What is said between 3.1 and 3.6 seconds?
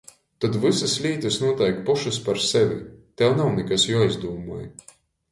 tev nav